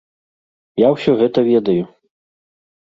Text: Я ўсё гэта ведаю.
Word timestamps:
Я 0.85 0.89
ўсё 0.95 1.11
гэта 1.21 1.39
ведаю. 1.51 1.79